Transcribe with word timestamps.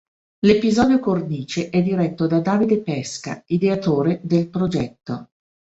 L'episodio 0.47 0.99
cornice 0.99 1.69
è 1.69 1.79
diretto 1.83 2.25
da 2.25 2.39
Davide 2.39 2.79
Pesca, 2.81 3.43
ideatore 3.45 4.19
del 4.23 4.49
progetto. 4.49 5.29